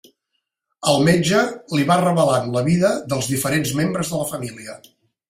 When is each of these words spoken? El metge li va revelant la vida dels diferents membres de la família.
El 0.93 1.01
metge 1.07 1.41
li 1.79 1.85
va 1.91 1.97
revelant 2.01 2.49
la 2.55 2.63
vida 2.71 2.95
dels 3.13 3.29
diferents 3.35 3.75
membres 3.81 4.11
de 4.15 4.23
la 4.23 4.27
família. 4.33 4.79